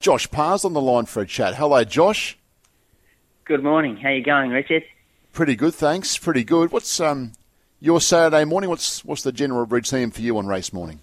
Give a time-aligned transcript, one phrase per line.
[0.00, 1.56] Josh Parr's on the line for a chat.
[1.56, 2.38] Hello, Josh.
[3.44, 3.96] Good morning.
[3.96, 4.84] How you going, Richard?
[5.32, 6.16] Pretty good, thanks.
[6.16, 6.70] Pretty good.
[6.70, 7.32] What's um
[7.80, 8.70] your Saturday morning?
[8.70, 11.00] What's what's the general routine for you on race morning?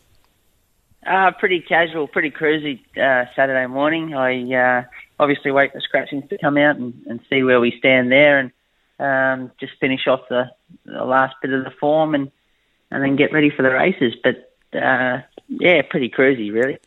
[1.06, 4.14] Uh, pretty casual, pretty cruisy uh, Saturday morning.
[4.14, 4.84] I uh,
[5.20, 8.52] obviously wait for scratchings to come out and, and see where we stand there, and
[8.98, 10.50] um, just finish off the,
[10.86, 12.32] the last bit of the form, and
[12.92, 14.14] and then get ready for the races.
[14.24, 16.78] But uh, yeah, pretty cruisy, really.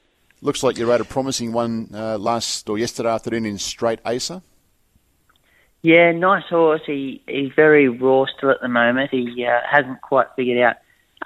[0.41, 4.43] Looks like you rode a promising one uh, last or yesterday afternoon in Straight Acer.
[5.83, 6.83] Yeah, nice horse.
[6.87, 9.11] He he's very raw still at the moment.
[9.11, 10.77] He uh, hasn't quite figured out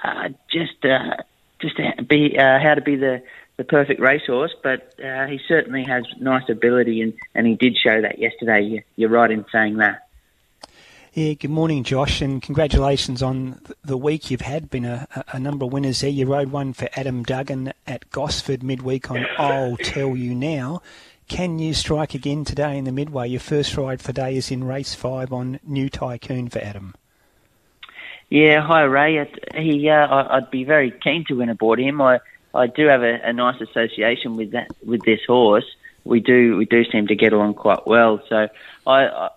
[0.03, 1.23] uh, just uh,
[1.61, 3.23] just to be uh, how to be the
[3.57, 8.01] the perfect racehorse, but uh, he certainly has nice ability, and, and he did show
[8.01, 8.83] that yesterday.
[8.97, 10.02] You're right in saying that.
[11.15, 14.71] Yeah, good morning, Josh, and congratulations on the week you've had.
[14.71, 16.09] Been a, a number of winners there.
[16.09, 20.81] You rode one for Adam Duggan at Gosford midweek on I'll Tell You Now.
[21.29, 23.29] Can you strike again today in the midway?
[23.29, 26.95] Your first ride for day is in race five on New Tycoon for Adam.
[28.31, 29.31] Yeah, hi Ray.
[29.55, 32.01] He, uh, I'd be very keen to win aboard him.
[32.01, 32.21] I,
[32.55, 35.67] I do have a, a nice association with that with this horse.
[36.05, 38.23] We do we do seem to get along quite well.
[38.31, 38.49] So
[38.87, 39.29] I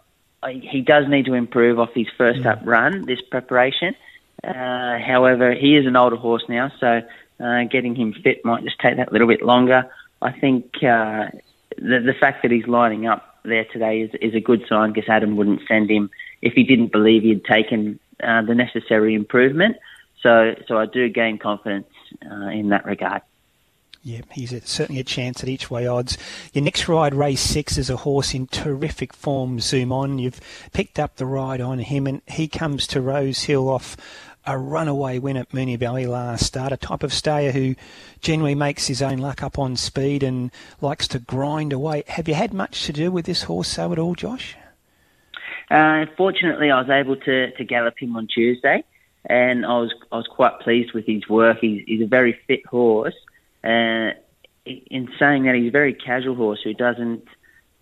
[0.51, 2.45] he does need to improve off his first mm.
[2.45, 3.95] up run this preparation.
[4.43, 7.01] Uh, however, he is an older horse now, so
[7.43, 9.89] uh, getting him fit might just take that little bit longer.
[10.21, 11.27] I think uh,
[11.77, 15.09] the, the fact that he's lining up there today is, is a good sign because
[15.09, 16.09] Adam wouldn't send him
[16.41, 19.77] if he didn't believe he had taken uh, the necessary improvement.
[20.21, 21.87] So, so I do gain confidence
[22.29, 23.21] uh, in that regard.
[24.05, 26.15] Yeah, he's a, certainly a chance at each way odds.
[26.53, 29.59] Your next ride, race six, is a horse in terrific form.
[29.59, 30.19] Zoom on.
[30.19, 30.39] You've
[30.73, 33.97] picked up the ride on him, and he comes to Rosehill off
[34.45, 36.71] a runaway win at Moonee Valley last start.
[36.71, 37.73] A type of stayer who
[38.21, 42.03] generally makes his own luck up on speed and likes to grind away.
[42.05, 44.55] Have you had much to do with this horse so at all, Josh?
[45.71, 48.83] Uh, fortunately, I was able to, to gallop him on Tuesday,
[49.25, 51.57] and I was I was quite pleased with his work.
[51.59, 53.15] He's, he's a very fit horse
[53.65, 54.11] uh,
[54.65, 57.27] in saying that he's a very casual horse who doesn't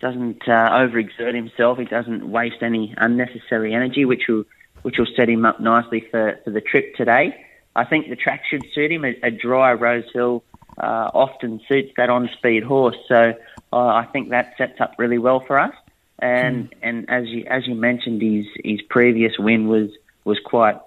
[0.00, 1.78] doesn't uh, overexert himself.
[1.78, 4.44] He doesn't waste any unnecessary energy, which will
[4.82, 7.46] which will set him up nicely for, for the trip today.
[7.74, 9.04] I think the track should suit him.
[9.04, 10.44] A, a dry Rosehill
[10.78, 13.34] uh, often suits that on-speed horse, so
[13.72, 15.74] uh, I think that sets up really well for us.
[16.18, 16.76] And mm.
[16.82, 19.90] and as you as you mentioned, his his previous win was
[20.24, 20.78] was quite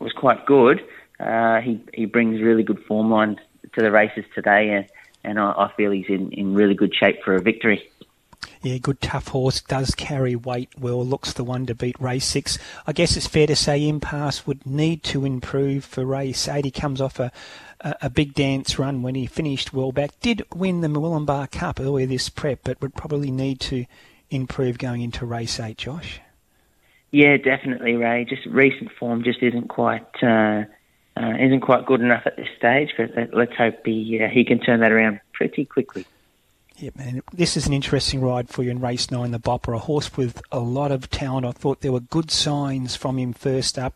[0.00, 0.80] was quite good.
[1.18, 3.38] Uh, he he brings really good form lines
[3.76, 4.86] to the races today, and,
[5.22, 7.88] and I, I feel he's in, in really good shape for a victory.
[8.62, 12.58] Yeah, good tough horse, does carry weight well, looks the one to beat race six.
[12.86, 16.64] I guess it's fair to say Impasse would need to improve for race eight.
[16.64, 17.30] He comes off a,
[17.80, 20.18] a, a big dance run when he finished well back.
[20.20, 23.84] Did win the Murwillumbah Cup earlier this prep, but would probably need to
[24.30, 26.20] improve going into race eight, Josh.
[27.12, 28.24] Yeah, definitely, Ray.
[28.24, 30.64] Just recent form just isn't quite uh,
[31.16, 34.58] uh, isn't quite good enough at this stage, but let's hope he uh, he can
[34.58, 36.06] turn that around pretty quickly.
[36.78, 37.22] Yeah, man.
[37.32, 40.42] This is an interesting ride for you in race nine, the Bopper, a horse with
[40.52, 41.46] a lot of talent.
[41.46, 43.94] I thought there were good signs from him first up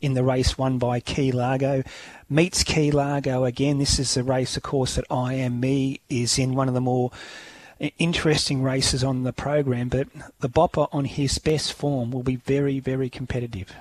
[0.00, 1.82] in the race won by Key Largo.
[2.28, 3.78] Meets Key Largo again.
[3.78, 6.80] This is a race, of course, that I Am Me is in one of the
[6.80, 7.10] more
[7.98, 10.06] interesting races on the program, but
[10.38, 13.74] the Bopper on his best form will be very, very competitive.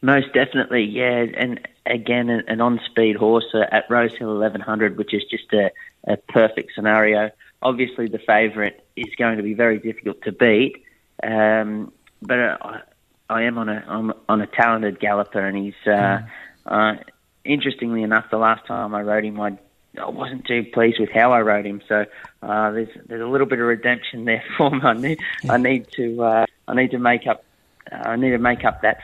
[0.00, 1.26] Most definitely, yeah.
[1.36, 5.70] And again, an on-speed horse at Rosehill 1100, which is just a,
[6.06, 7.30] a perfect scenario.
[7.62, 10.84] Obviously, the favourite is going to be very difficult to beat,
[11.24, 11.92] um,
[12.22, 12.82] but I,
[13.28, 16.28] I am on a I'm on a talented galloper, and he's uh, mm.
[16.66, 17.02] uh,
[17.44, 19.58] interestingly enough, the last time I rode him, I
[20.00, 21.82] I wasn't too pleased with how I rode him.
[21.88, 22.06] So
[22.42, 24.80] uh, there's there's a little bit of redemption there for me.
[24.84, 25.52] I need yeah.
[25.52, 27.44] I need to uh, I need to make up
[27.90, 29.00] I need to make up that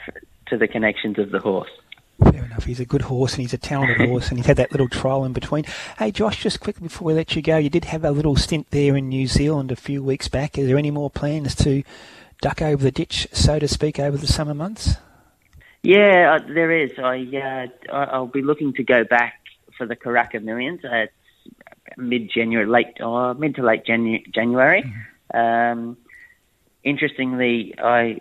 [0.47, 1.71] to the connections of the horse.
[2.23, 2.65] Fair enough.
[2.65, 5.25] He's a good horse and he's a talented horse and he's had that little trial
[5.25, 5.65] in between.
[5.99, 8.69] Hey, Josh, just quickly before we let you go, you did have a little stint
[8.71, 10.57] there in New Zealand a few weeks back.
[10.57, 11.83] Are there any more plans to
[12.41, 14.97] duck over the ditch, so to speak, over the summer months?
[15.83, 16.93] Yeah, uh, there is.
[16.99, 19.35] I uh, I'll be looking to go back
[19.77, 20.83] for the Karaka Millions.
[20.83, 21.07] Uh,
[21.97, 24.83] mid January, late uh, mid to late Janu- January.
[24.83, 25.79] Mm-hmm.
[25.79, 25.97] Um,
[26.83, 28.21] interestingly, I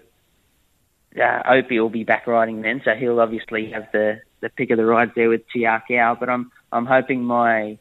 [1.21, 4.77] uh, Opie will be back riding then, so he'll obviously have the, the pick of
[4.77, 6.19] the rides there with Te Akau.
[6.19, 7.77] But I'm I'm hoping my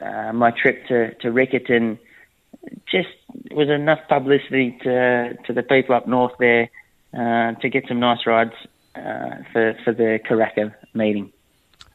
[0.00, 1.98] uh, my trip to to Riccarton
[2.90, 3.08] just
[3.50, 6.70] was enough publicity to to the people up north there
[7.14, 8.54] uh, to get some nice rides
[8.94, 11.32] uh, for for the Karaka meeting.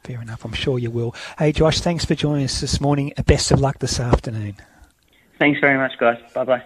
[0.02, 0.44] Fair enough.
[0.44, 1.14] I'm sure you will.
[1.38, 3.14] Hey, Josh, thanks for joining us this morning.
[3.24, 4.56] Best of luck this afternoon.
[5.38, 6.18] Thanks very much, guys.
[6.34, 6.64] Bye bye.